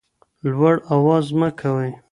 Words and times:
لوړ 0.49 0.75
اواز 0.93 1.25
مه 1.39 1.49
کوئ. 1.59 1.91